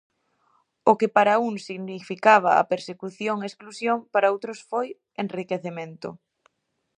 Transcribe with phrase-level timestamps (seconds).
[0.91, 4.87] O que para uns significaba persecución e exclusión, para outros foi
[5.23, 6.09] enriquecemento.